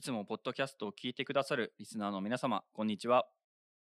[0.00, 3.26] いつもポッドキャストを聞いてくださるリスナーの皆様、こんにちは。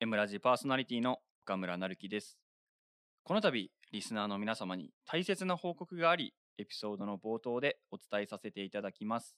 [0.00, 2.36] エムラジパーソナリティの岡村成樹です。
[3.22, 9.36] この度、リスナーの皆様に大切な報告があり、エピソードの冒頭でお伝えさせていただきます。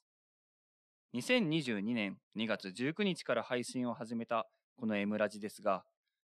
[1.14, 4.48] 2022年2月19日から配信を始めた
[4.78, 5.84] このエムラジですが、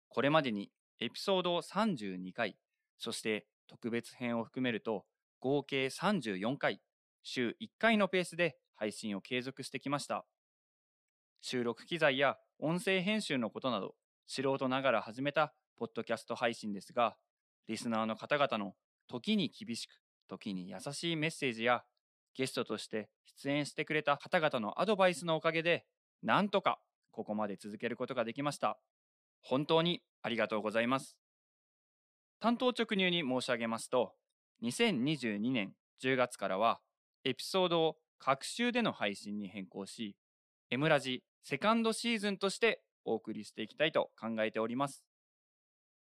[0.08, 0.70] これまでに
[1.00, 2.56] エピソード32回、
[2.98, 5.06] そして特別編を含めると
[5.40, 6.80] 合計34回、
[7.24, 10.24] 週1回のペースで配信を継続してきました。
[11.48, 13.95] 収録機材や音声編集のことなど、
[14.27, 17.16] 素人ながら始めたポッドキャスト配信ですが、
[17.68, 18.74] リスナーの方々の
[19.06, 19.92] 時に厳しく、
[20.28, 21.84] 時に優しいメッセージや、
[22.34, 23.10] ゲストとして
[23.45, 25.87] 出演してくれた方々のアドバイスのおかげで、
[26.20, 26.80] なんとか
[27.12, 28.76] ここまで続けることができました。
[29.40, 31.16] 本当にありがとうございます。
[32.40, 34.15] 担当直入に申し上げますと、
[34.65, 36.80] 2022年10月からは、
[37.23, 40.16] エピソードを各週での配信に変更し、
[40.69, 45.04] エムラジセカンドシーズンとしてお送りしていきたいと考えております。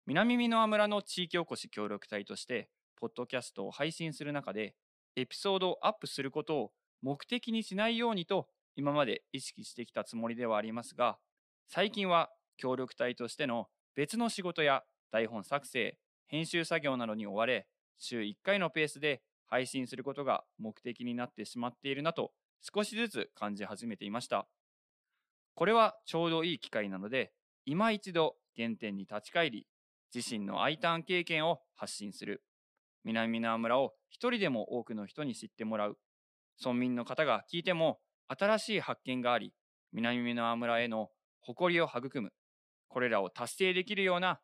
[0.05, 4.75] 南美濃村の地域おこし協力隊として、ポッドキャストを配信する中で、
[5.15, 11.17] エピソードをアップすることを目的にしないようにと今まで意識してきたつもりではありますが、
[11.69, 17.65] 最近は協力隊としての別の仕事や台本作成、編集作業などに追われ、
[17.97, 24.47] 週1回のペースで配信することが目的になってしまっているなと少しずつ感じ始めていました。
[25.59, 27.33] これはちょうどいい機会なので、
[27.65, 29.67] 今一度原点に立ち返り、
[30.15, 32.45] 自身の I ターン経験を発信する。
[33.03, 35.97] 南縄村を一人でも多くの人に知ってもらう。
[36.63, 37.99] 村民の方が聞いても
[38.29, 39.53] 新しい発見があり、
[39.91, 41.09] 南縄村への
[41.41, 42.31] 誇りを育む。
[42.87, 44.39] これらを達成できるような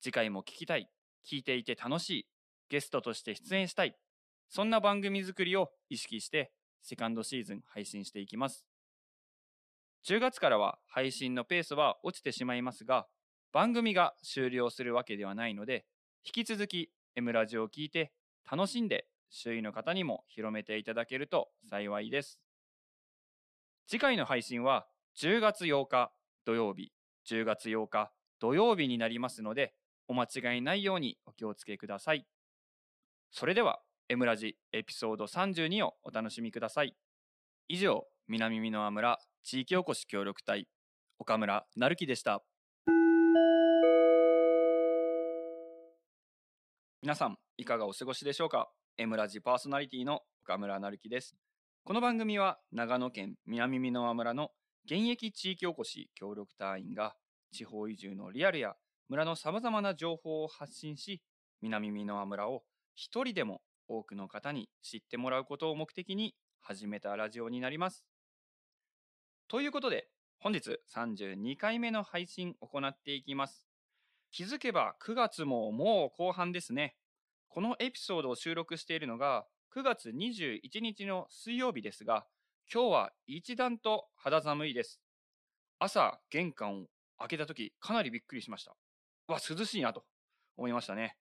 [0.00, 0.90] 次回も聞きたい、
[1.24, 2.26] 聞いていて楽しい、
[2.68, 3.96] ゲストとして出演したい、
[4.48, 6.50] そんな番組作りを意識して
[6.82, 8.67] セカンドシーズン配信していきます。
[10.06, 13.06] 10月からは配信のペースは落ちてしまいますが、
[13.52, 15.86] 番組が終了するわけではないので、
[16.24, 18.12] 引き続き M ラジオを聞いて
[18.50, 22.40] 楽しんで周囲の方にも広めていただけると幸いです。
[23.86, 24.86] 次回の配信は
[25.16, 26.12] 10月8日
[26.44, 26.92] 土曜日、
[27.28, 29.74] 10月8日土曜日になりますので、
[30.06, 32.26] お間違いないようにお気をつけください。
[33.30, 36.96] それでは、M ラジエピソード32をお楽しみください。
[37.68, 40.68] 以上、南美濃村地域おこし協力隊、
[41.18, 42.42] 岡村成樹でした。
[47.00, 48.68] 皆さん、いかがお過ごしでしょうか
[48.98, 51.36] ?M ラジパーソナリティの岡村成樹です。
[51.84, 54.50] この番組は長野県南美濃村の
[54.84, 57.14] 現役地域おこし協力隊員が
[57.50, 58.74] 地方移住のリアルや
[59.08, 61.22] 村のさまざまな情報を発信し、
[61.62, 62.62] 南美濃村を
[62.94, 68.04] 一人でも多くの方に知ってもらうことを目的に始めたラジオになります。
[69.48, 70.08] ということで、
[70.40, 73.66] 本日32回目の配信行っていきます。
[74.30, 76.96] 気づけば9月ももう後半ですね。
[77.48, 82.26] このエピソードを収録しているのが9月21日の水曜日ですが、
[82.70, 85.00] 今日は一段と肌寒いです。
[85.78, 86.86] 朝、玄関を
[87.18, 88.76] 開けた時、かなりびっくりしました。
[89.28, 90.04] わ、涼しいなと
[90.58, 91.16] 思いましたね。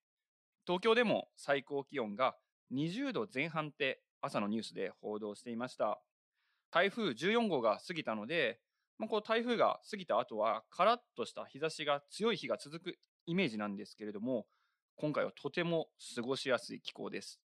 [0.65, 2.35] 東京でも最高気温が
[2.73, 6.01] 20度前半って朝のニュースで報道していました。
[6.72, 8.59] 台風14号が過ぎたので、
[8.97, 14.47] まあ、こう台風が過ぎた後はカラッとした日差しが強い日が続くイメージなんですけれども、
[14.95, 17.39] 今回はとても過ごしやすい気候です。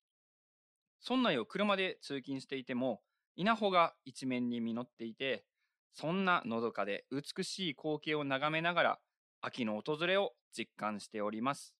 [1.07, 3.01] 村内を車で通勤していても、
[3.35, 5.45] 稲穂が一面に実っていて、
[5.93, 8.99] そんなのどかで美しい光景を眺めながら、
[9.41, 11.73] 秋の訪れを実感しております。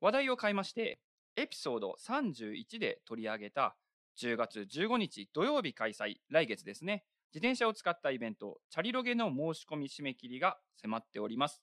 [0.00, 1.00] 話題を変えまして、
[1.36, 3.76] エピソード31で取り上げた
[4.20, 7.04] 10月15日土曜日開催、来月ですね、
[7.34, 11.62] 自転車を使ったイベント、チャリロゲの申し込み締め切りが迫っております。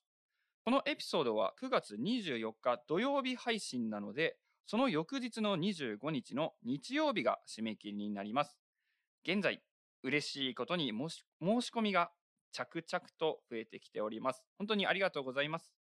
[0.64, 4.36] このエピソードは9月24日土曜日配信なので、
[4.66, 8.58] その翌日の25日の日曜日が締め切りになります。
[9.26, 9.62] 現在、
[10.02, 11.24] 嬉しいことに申し
[11.74, 12.12] 込みが
[12.52, 14.44] 着々と増えてきております。
[14.58, 15.74] 本当にありがとうございます。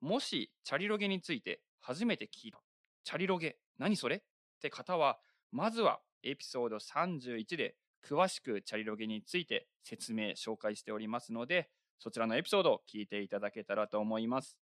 [0.00, 2.60] もし、チャリロゲについて初めて聞いた、
[3.04, 4.16] チャリロゲ、何それ？
[4.16, 4.20] っ
[4.60, 5.18] て方は、
[5.54, 11.70] まずはエピソード31で詳しくチャリロゲについて説明、紹介しておりますので、
[12.00, 14.58] そちらのエピソードを聞いていただけたらと思います。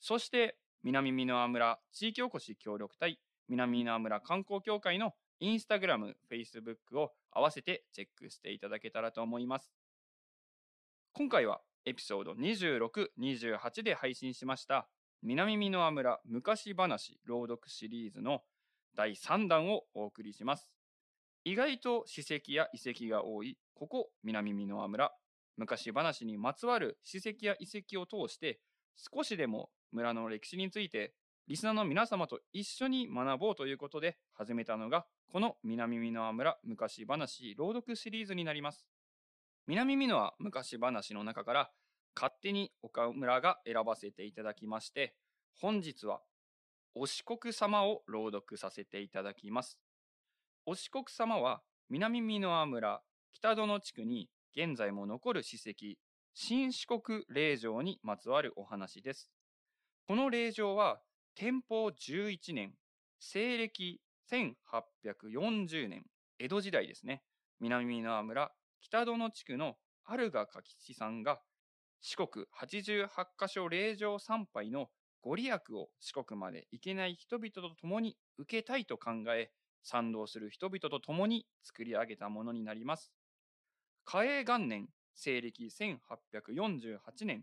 [0.00, 9.70] そして、南美濃村地域おこし協力隊、南美濃村観光協会のインスタグラム、フェイスブックを合わせてチェックしていただけたらと思います。
[11.12, 14.88] 今回はエピソード26、28で配信しました
[15.22, 18.42] 南美濃村昔話朗読シリーズの
[18.96, 20.68] 第3弾をお送りします。
[21.44, 25.12] 意外と史跡や遺跡が多い、ここ南美濃村。
[25.56, 28.60] 昔話にまつわる史跡や遺跡を通して、
[28.96, 31.14] 少しでも村の歴史について
[31.48, 38.88] リスナーの皆様と一緒に学ぼうということで始めたのが、この南美濃村昔話朗読シリーズになります。
[39.68, 41.70] 南美濃昔話の中から
[42.16, 45.14] 勝手に岡村が選ばせていただきまして、
[45.60, 46.20] 本日は
[46.98, 49.78] お四国様を朗読させていただきます。
[50.64, 51.60] お四国様は
[51.90, 53.02] 南美濃村
[53.34, 55.98] 北殿地区に現在も残る史跡、
[56.32, 59.30] 新四国霊場にまつわるお話です。
[60.08, 61.02] この霊場は
[61.34, 62.72] 天保11年、
[63.20, 64.00] 西暦
[64.32, 66.06] 1840年、
[66.38, 67.22] 江戸時代ですね。
[67.60, 69.74] 南縄村北殿地区の
[70.06, 71.40] アルガ柿吉さんが
[72.00, 74.88] 四国88カ所霊場参拝の
[75.26, 79.50] ご利益を四国まで行けない人々と共に受けたいと考え、
[79.82, 83.10] 賛同する人々と共に作り上げたものになります。
[84.04, 87.42] 嘉永元年、西暦1848年、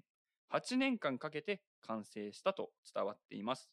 [0.49, 3.69] 8年間かけて完成したと伝わっています。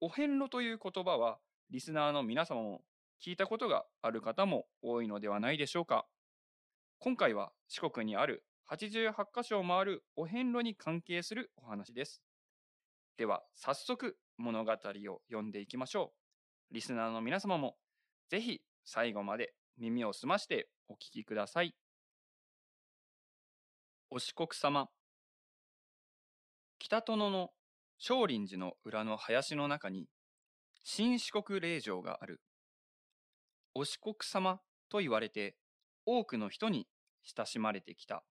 [0.00, 2.80] お遍路という言葉は、リスナーの皆様も
[3.20, 6.06] 聞いたことがある方も多いのではないでしょうか。
[7.00, 12.22] 今回は四国にある88カ所を回るお遍路に関係するお話です。
[13.16, 14.76] では、早速物語を
[15.28, 16.12] 読んでいきましょ
[16.70, 16.74] う。
[16.74, 17.76] リスナーの皆様も
[18.30, 21.74] ぜひ最後まで耳を澄ましてお聞きください。
[24.08, 24.88] お四国様。
[26.78, 27.50] 北殿の
[27.98, 30.06] 少林寺の裏の林の中に、
[30.84, 32.40] 新四国霊場がある。
[33.74, 35.56] お四国様と言われて、
[36.06, 36.86] 多くの人に
[37.24, 38.24] 親しまれてきた。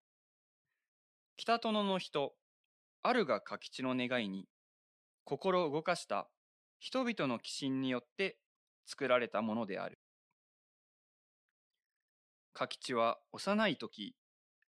[1.36, 2.34] 北殿の人、
[3.04, 4.48] あるが柿地の願いに、
[5.24, 6.30] 心を動かした
[6.80, 8.38] 人々の寄進によって
[8.86, 10.00] 作られたものである。
[12.54, 14.16] 柿地は幼い時、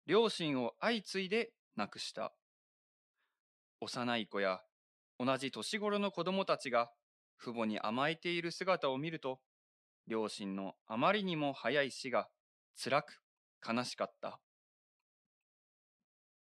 [0.06, 2.34] 両親を相次いで亡くした。
[3.82, 4.62] 幼い子や
[5.20, 6.92] 同じ年頃の子供たちが
[7.40, 9.40] 父母に甘えている姿を見ると、
[10.08, 12.28] 両親のあまりにも早い死が
[12.76, 13.22] 辛く
[13.68, 14.40] 悲しかった。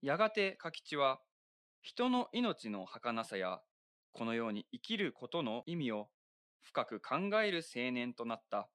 [0.02, 1.20] やがて柿地は、
[1.80, 3.60] 人の命の儚さや、
[4.16, 6.08] このように生きることの意味を
[6.62, 8.70] 深く考える青年となった。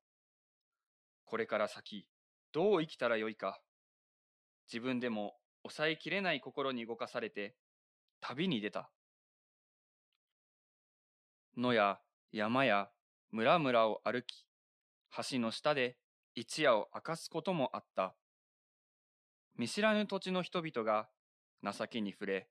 [1.26, 2.06] これから先、
[2.52, 3.60] どう生きたらよいか。
[4.72, 5.34] 自分でも
[5.64, 7.56] 抑えきれない心に動かされて、
[8.20, 8.92] 旅に出た。
[11.58, 12.00] 野や
[12.32, 12.90] 山や
[13.32, 14.46] 村々を歩き、
[15.32, 15.98] 橋の下で
[16.36, 18.16] 一夜を明かすこともあった。
[19.58, 21.10] 見知らぬ土地の人々が
[21.64, 22.48] 情けに触れ、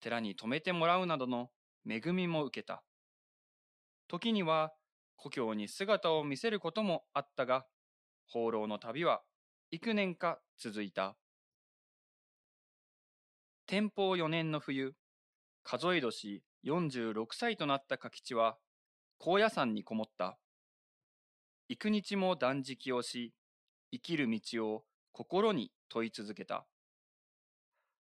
[0.00, 1.48] 寺に泊めてもらうなどの
[1.88, 2.82] 恵みも受けた。
[4.08, 4.72] 時には
[5.16, 7.66] 故郷に姿を見せることもあったが、
[8.28, 9.22] 放浪の旅は
[9.70, 11.16] 幾年か続いた。
[13.66, 14.94] 天保4年の冬、
[15.64, 18.56] 数え年46歳となった柿地は、
[19.18, 20.38] 高野山にこもった。
[21.68, 23.32] 幾日も断食をし、
[23.90, 26.66] 生きる道を心に問い続けた。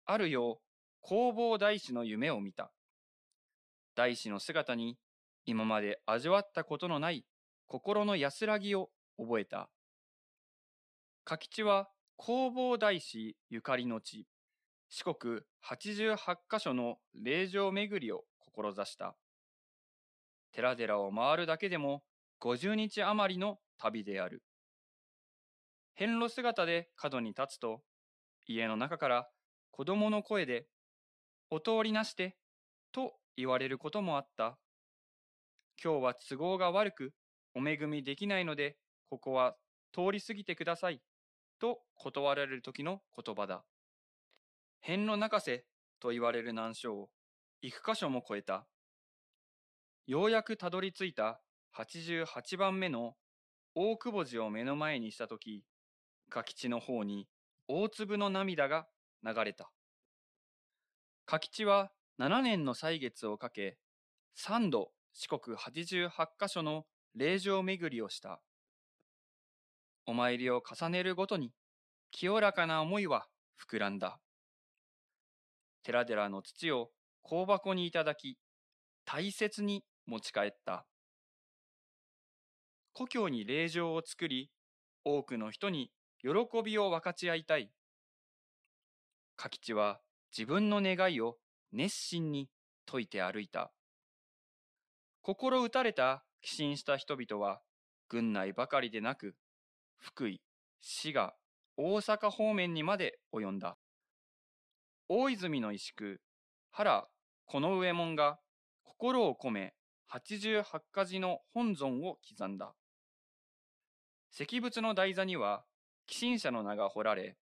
[0.06, 2.72] あるよう、弘法大師の夢を見た。
[3.94, 4.98] 大師の姿に、
[5.44, 7.24] 今まで味わったことのない
[7.66, 9.70] 心の安らぎを覚えた。
[11.24, 14.26] 柿地は弘法大師ゆかりの地、
[14.88, 19.16] 四国88カ所の霊場巡りを志した。
[20.52, 22.02] 寺々を回るだけでも
[22.40, 24.42] 50日余りの旅である。
[25.94, 27.82] 遍路姿で角に立つと、
[28.46, 29.28] 家の中から
[29.70, 30.66] 子供の声で、
[31.50, 32.36] お通りなして、
[32.92, 34.58] と言われることもあった。
[35.82, 37.14] 今日は都合が悪く、
[37.54, 38.76] お恵みできないので、
[39.10, 39.56] ここは
[39.92, 41.00] 通り過ぎてください。
[41.58, 43.64] と断られる時の言葉だ。
[44.80, 45.64] 遍路泣かせ
[46.00, 47.10] と言われる難所を
[47.62, 48.66] 幾箇所も超えた。
[50.06, 51.40] ようやくたどり着いた
[51.76, 53.14] 88番目の
[53.74, 55.64] 大久保寺を目の前にしたとき、
[56.28, 57.28] 柿地の方に
[57.68, 58.88] 大粒の涙が
[59.24, 59.70] 流れた。
[61.24, 63.78] 柿地は7年の歳月をかけ、
[64.38, 68.40] 3度四国88カ所の霊場巡りをした。
[70.06, 71.52] お参りを重ねるごとに、
[72.10, 73.26] 清らかな思いは
[73.70, 74.20] 膨らんだ。
[75.82, 76.90] 寺々の土を
[77.28, 78.38] 香箱にいただき、
[79.04, 80.86] 大切に持ち帰った。
[82.92, 84.50] 故郷に霊場を作り、
[85.04, 85.90] 多くの人に
[86.20, 86.30] 喜
[86.62, 87.70] びを分かち合いたい。
[89.36, 90.00] 柿地は
[90.36, 91.36] 自分の願いを
[91.72, 92.48] 熱心に
[92.86, 93.72] 説いて歩いた。
[95.22, 97.60] 心打たれた寄進した人々は、
[98.08, 99.36] 軍内ばかりでなく、
[99.98, 100.42] 福井、
[100.80, 101.34] 滋賀、
[101.76, 103.78] 大阪方面にまで及んだ。
[105.08, 106.16] 大泉の石工、
[106.70, 107.06] 原
[107.46, 108.38] この上門が
[108.82, 109.74] 心を込め
[110.06, 112.74] 八十八家事の本尊を刻んだ。
[114.32, 115.64] 石仏の台座には
[116.06, 117.36] 寄進者の名が彫られ、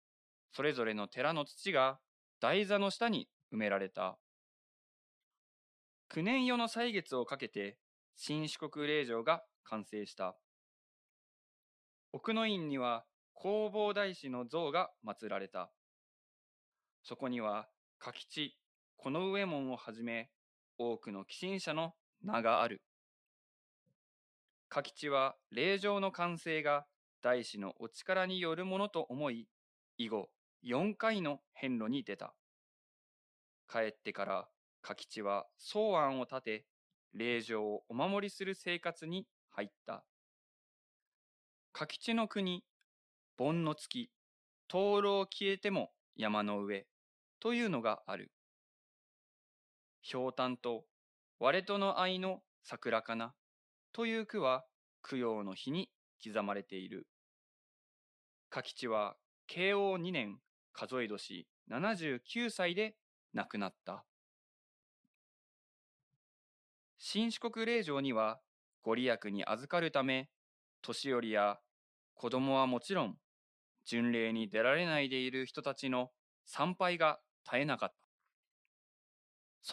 [0.52, 1.98] それぞれの寺の土が
[2.40, 4.18] 台座の下に埋められた。
[6.08, 7.78] 九年夜の歳月をかけて
[8.16, 10.36] 新四国霊場が完成した。
[12.12, 13.04] 奥の院には
[13.34, 15.70] 弘法大師の像が祀られた。
[17.02, 18.58] そこには、加吉、
[18.96, 20.30] この上門をはじめ、
[20.76, 22.82] 多くの寄進者の名がある。
[24.68, 26.86] 加吉は霊場の完成が
[27.22, 29.48] 大師のお力によるものと思い、
[29.96, 30.28] 以後
[30.64, 32.34] 4回の遍路に出た。
[33.70, 34.48] 帰ってから
[34.82, 36.66] 加吉は草案を立て、
[37.12, 40.04] 霊場をお守りする生活に入った。
[41.72, 42.64] 加吉の国、
[43.36, 44.10] 盆の月、
[44.68, 46.86] 灯籠消えても山の上
[47.40, 48.32] というのがある。
[50.02, 50.84] ひょうたんと
[51.38, 53.34] 割れとの愛の桜かな
[53.92, 54.64] という句は
[55.08, 55.90] 供養の日に
[56.24, 57.06] 刻まれている。
[58.48, 60.38] 加吉は慶応2年
[60.72, 62.96] 数え年79歳で
[63.34, 64.04] 亡くなった。
[66.98, 68.40] 新四国霊場には
[68.82, 70.28] ご利益に預かるため、
[70.82, 71.58] 年寄りや
[72.14, 73.16] 子供はもちろん、
[73.84, 76.10] 巡礼に出られないでいる人たちの
[76.44, 77.94] 参拝が絶えなかった。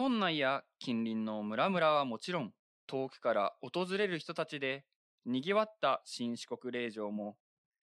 [0.04, 2.54] 村内や近隣の村々はもちろん、
[2.88, 4.86] 遠くから訪れる人たちで
[5.26, 7.38] 賑わった新四国霊場も、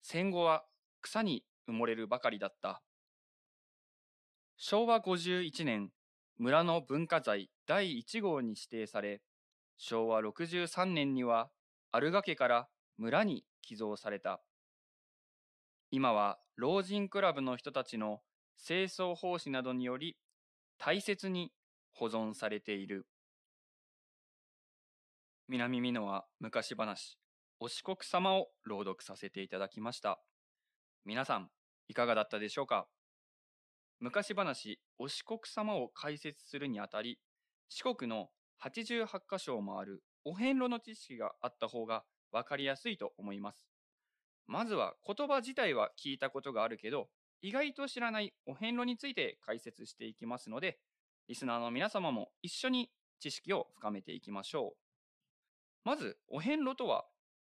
[0.02, 0.64] 戦後は
[1.02, 2.82] 草に埋もれるばかりだった。
[4.58, 5.90] 昭和51年、
[6.38, 9.20] 村の文化財第1号に指定され、
[9.76, 11.50] 昭和63年には、
[11.92, 14.40] アルガ家から村に寄贈された。
[15.90, 18.22] 今は老人クラブの人たちの
[18.56, 20.16] 清掃奉仕などにより
[20.78, 21.52] 大切に
[21.92, 23.06] 保存されている。
[25.48, 27.18] 南美濃は昔話、
[27.60, 30.18] お四国様を朗読させていただきました。
[31.04, 31.50] 皆さん、
[31.88, 32.88] いかがだったでしょうか？
[33.99, 37.19] 昔話、お四国様を解説するにあたり、
[37.69, 38.29] 四国の
[38.62, 43.67] 88カ所を回るお遍路の知識があった方がわかりやすいと思います。
[44.47, 47.09] まずは言葉自体は聞いたことがあるけど、
[47.41, 50.79] 意外と知らないお遍路について解説していきますので、
[51.29, 54.76] リスナーの皆様も一緒に知識を深めていきましょう。
[55.85, 57.07] まず、お遍路とは、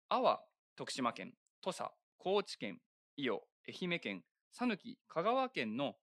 [0.07, 0.39] 阿波、
[0.75, 2.79] 徳島県、土佐、高知県、
[3.17, 5.95] 伊予、愛媛県、讃岐、香川県の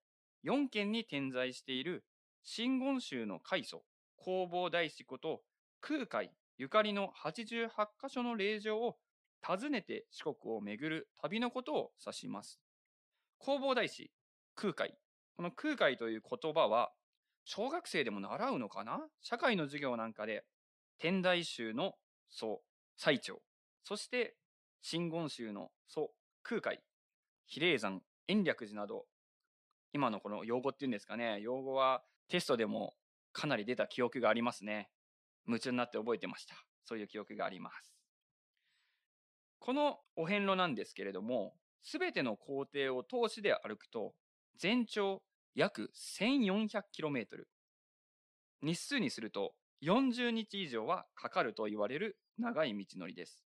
[0.46, 2.04] 4県に点在している
[2.44, 3.82] 真言宗の開祖、
[4.16, 5.40] 弘法大師こと
[5.80, 8.96] 空海ゆかりの88カ所の霊場を
[9.42, 12.60] 訪ねて四国を巡る旅のことを指します。
[13.40, 14.12] 弘法大師、
[14.54, 14.94] 空海。
[15.36, 16.90] この空海という言葉は、
[17.44, 19.00] 小学生でも習うのかな？
[19.20, 20.44] 社会の授業なんかで、
[20.98, 21.92] 天台宗の
[22.30, 22.62] 祖、
[22.96, 23.42] 最長、
[23.84, 24.36] そして
[24.80, 26.12] 真言宗の祖、
[26.42, 26.80] 空海、
[27.46, 29.04] 比例山、延暦寺など、
[29.96, 32.92] 今のこの用語っていうんですかね、用語はテストでも
[33.32, 34.90] かなり出た記憶がありますね。
[35.46, 36.54] 夢中になって覚えてました。
[36.84, 37.96] そういう記憶があります。
[39.58, 44.12] このお遍路なんですけれども、すべての工程を通しで歩くと、
[44.58, 45.22] 全長
[45.54, 47.44] 約 1400km。
[48.60, 53.46] 日数にすると40日以上はかかると言われる長い道のりです。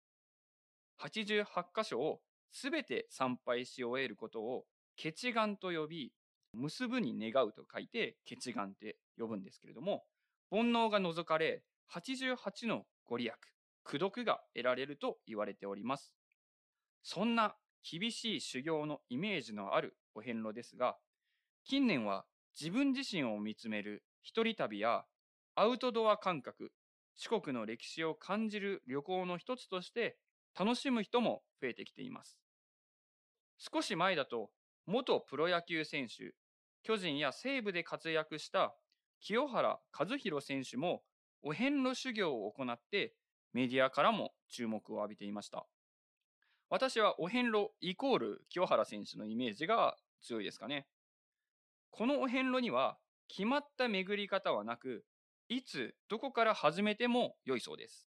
[0.99, 4.65] 88箇所をすべて参拝し終えることを、
[4.95, 6.11] 結願と呼び、
[6.53, 10.03] 結ぶに願うと書いて、結願って呼ぶんですけれども、
[10.51, 11.63] 煩悩が除かれ、
[11.93, 13.33] 88のご利益、
[13.87, 16.13] 功徳が得られると言われております。
[17.03, 20.97] そんな厳しい修行のイメージのあるお遍路ですが、
[21.63, 22.25] 近年は
[22.59, 25.05] 自分自身を見つめる一人旅や
[25.55, 26.71] アウトドア感覚、
[27.15, 30.17] 四国の歴史を感じる旅行の一つとして
[30.57, 32.37] 楽しむ人も増えてきています。
[33.57, 34.49] 少し前だと
[34.89, 36.34] 元プロ野球選手、
[36.81, 38.74] 巨人や西武で活躍した
[39.22, 41.03] 清原和博選手も
[41.43, 43.13] お遍路修行を行って
[43.53, 45.67] メディアからも注目を浴びていました。
[46.72, 50.88] 私はお遍路イコール清原選手のイメージが強いですかね。
[51.91, 55.05] このお遍路には決まった巡り方はなく、
[55.50, 58.08] いつどこから始めても良いそうです。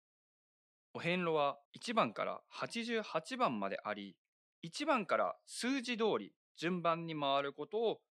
[0.95, 4.15] お遍路は1番から88番まであり、
[4.63, 8.01] 1番から数字通り順番に回ることを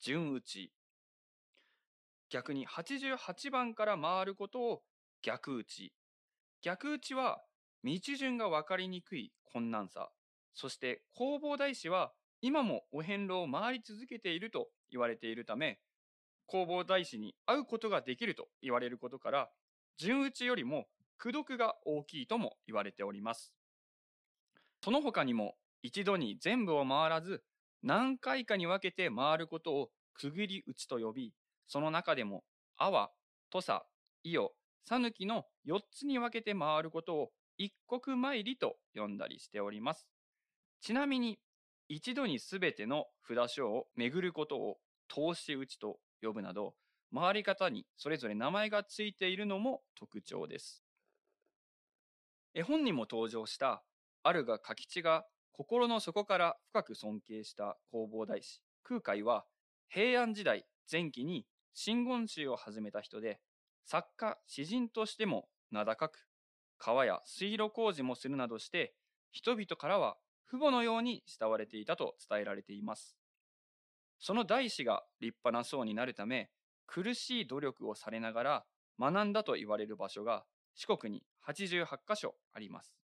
[0.00, 0.70] 順打ち。
[2.30, 4.82] 逆に88番から回ることを
[5.22, 5.92] 逆打ち。
[6.62, 7.40] 逆打ちは
[7.82, 10.10] 道順が分かりにくい困難さ、
[10.54, 15.80] そして弘法大師は今もお遍路を回り続けていると言われているため、
[16.46, 19.50] 弘法大師に会うことができると言われることから、
[19.98, 20.86] 順打ちよりも
[21.18, 23.52] 功徳が大きいとも言われております。
[24.80, 27.42] その他にも一度に全部を回らず
[27.82, 31.32] 何回かに分けて回ることをくぐり打ちと呼び、
[31.66, 32.44] その中でも
[32.76, 33.10] 阿波、
[33.50, 33.82] 土佐、
[34.22, 34.52] 伊予、
[34.84, 40.06] 讃岐の4つに分けて回ることを一国参りと呼んだりしております。
[40.80, 41.38] ちなみに
[41.88, 44.76] 一度にすべての札所を巡ることを
[45.08, 46.74] 通し打ちと呼ぶなど、
[47.14, 50.82] 回り方にそれぞれ名前がついているのも特徴です。
[52.54, 53.82] 絵本にも登場した
[54.22, 55.24] あるが柿地が
[55.58, 59.46] 心の底から深く尊敬した弘法大師空海は
[59.88, 63.40] 平安時代前期に真言宗を始めた人で
[63.82, 66.28] 作家詩人としても名高く
[66.76, 68.92] 川や水路工事もするなどして
[69.30, 73.16] 人々からは父母のように慕われていたと伝えられています。
[74.18, 76.50] その大師が立派な僧になるため
[76.86, 78.64] 苦しい努力をされながら
[79.00, 80.44] 学んだと言われる場所が
[80.74, 83.05] 四国に88カ所あります。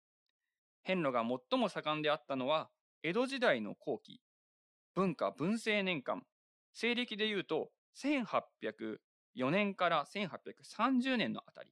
[0.84, 2.70] 遍路が最も盛んであったのは、
[3.04, 4.22] 江戸時代の後期、
[4.96, 6.24] 文化文政年間、
[6.74, 11.72] 西暦でいうと1804年から1830年のあたり、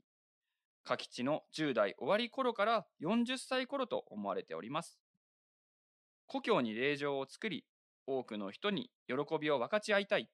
[0.84, 5.00] 柿地の10代終わり頃から40歳頃と思われております。
[6.28, 7.66] 故郷に霊場を作り、
[8.06, 10.30] 多くの人に喜びを分かち合いたい。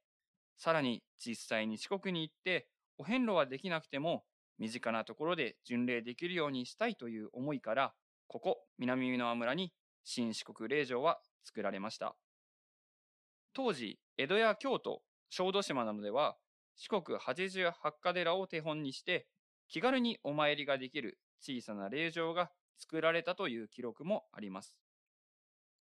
[0.57, 4.23] さらに実際に四国に行って、お遍路はできなくても
[4.59, 7.93] 身近なところで巡礼できるようにしたいという思いから、
[8.27, 12.15] ここ南美濃村に新四国霊場は作られました。
[13.53, 16.35] 当時、江戸や京都、小豆島などでは
[16.75, 19.27] 四国八十八家寺を手本にして
[19.67, 24.75] 気軽にお参りができる小さな霊場が作られたという記録もあります。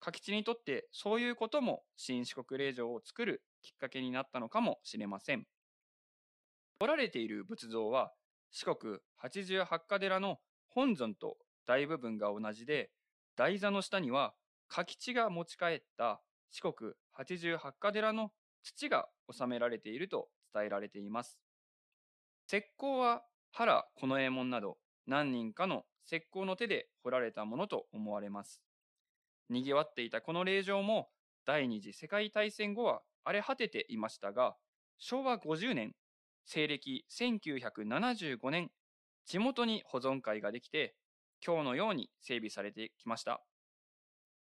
[0.01, 5.47] 柿地にとってそういうことも新四国霊場を作るきっかけになったのかもしれません。
[6.81, 8.13] 彫られている仏像は
[8.51, 11.37] 四国八十八家寺の本尊と
[11.69, 12.91] 大部分が同じで、
[13.37, 14.33] 台座の下には
[14.69, 21.39] 柿地が持ち帰った四国八十八家寺の土が収められていると伝えられています。
[22.51, 28.63] 石膏は原近衛門など何人かの石膏の手で彫られたものと思われます。
[29.51, 31.11] 賑わっていたこの霊場も
[31.45, 34.57] 第二次世界大戦後は荒れ果てていましたが、
[34.97, 35.93] 昭和50年、
[36.47, 38.71] 西暦1975年、
[39.27, 40.95] 地元に保存会ができて、
[41.45, 43.43] 今日のように整備されてきました。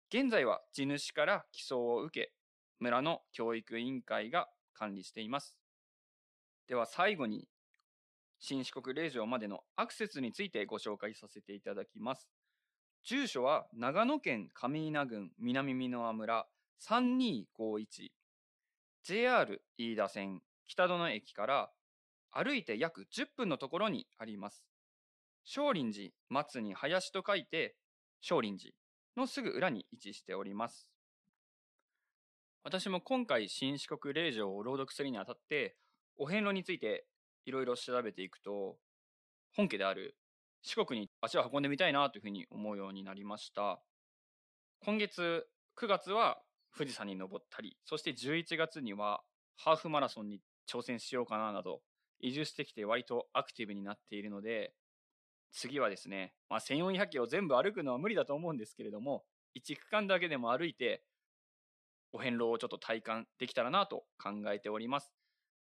[0.10, 2.32] 現在は地主から寄贈を受け、
[2.80, 5.58] 村の教育委員会が管理しています。
[6.68, 7.48] では最後に、
[8.40, 12.30] 新四国霊場までのアクセスについてご紹介させていただきます。
[13.06, 16.48] 住所は長野県上稲郡南美濃村
[16.82, 18.10] 3251
[19.04, 21.72] JR 飯田線北殿駅から
[22.32, 24.64] 歩いて約10分のところにあります。
[25.46, 27.76] 少林寺、松に林と書いて、
[28.22, 28.76] 少林寺
[29.18, 30.90] のすぐ裏に位置しております。
[32.64, 35.76] 私も今回新四国霊場を朗読するにあたって、
[36.18, 37.06] お遍路について
[37.46, 38.78] いろいろ調べていくと、
[39.56, 40.16] 本家である
[40.62, 43.82] 四国に足を運んでみたいなというふうに思うようになりました。
[44.86, 45.46] 今月
[45.78, 46.38] 9月は
[46.76, 49.22] 富士山に登ったり、そして11月には
[49.58, 50.40] ハーフマラソンに
[50.72, 51.82] 挑戦しようかななど、
[52.22, 54.74] 移住してきて割とアクティブになっているので、
[55.54, 59.24] 次はですね、まあ、1400キロ全部歩くのは無理だと思うんですけれども、
[59.56, 61.04] 1区間だけでも歩いて、
[62.12, 65.14] お遍路をちょっと体感できたらなと考えております。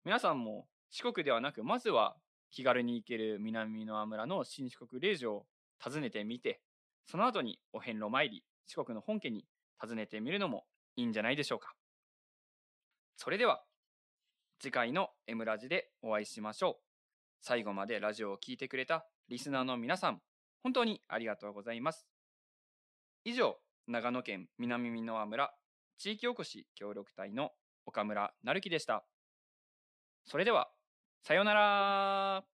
[0.03, 2.15] 皆さんも四国ではなく、まずは
[2.51, 5.45] 気軽に行ける南の村の新四国霊場を
[5.79, 6.61] 訪ねてみて、
[7.05, 9.45] その後にお遍路参り、四国の本家に
[9.79, 11.73] 訪ねてみるのもいいんじゃないでしょうか。
[13.15, 13.63] それでは、
[14.59, 16.82] 次回の M ラジでお会いしましょう。
[17.45, 20.21] 最後までラジオを聴いてくれたリスナーの皆さん、
[20.63, 22.07] 本当にありがとうございます。
[23.25, 25.53] 以上、長野県南美濃村
[25.97, 27.51] 地域おこし協力隊の
[27.85, 29.03] 岡村成樹でした。
[30.23, 30.69] それでは、
[31.21, 32.45] さようなら